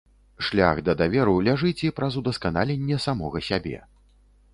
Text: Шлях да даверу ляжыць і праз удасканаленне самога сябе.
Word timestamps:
Шлях 0.45 0.79
да 0.85 0.95
даверу 1.01 1.35
ляжыць 1.47 1.83
і 1.87 1.91
праз 1.99 2.17
удасканаленне 2.21 2.97
самога 3.05 3.43
сябе. 3.49 3.77